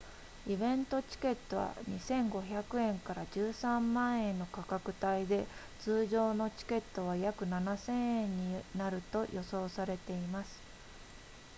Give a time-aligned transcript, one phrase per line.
[0.47, 5.45] イベントチケットは 2,500 円 ～13 万円の価格帯で
[5.79, 10.59] 通常のチケットは約 7,000 円になると予想されています